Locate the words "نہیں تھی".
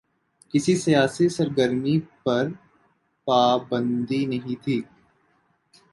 4.25-4.81